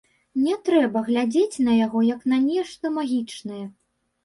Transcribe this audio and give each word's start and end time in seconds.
Не 0.45 0.53
трэба 0.69 1.03
глядзець 1.09 1.61
на 1.67 1.77
яго 1.85 2.03
як 2.13 2.27
на 2.33 2.41
нешта 2.49 2.95
магічнае. 2.99 3.63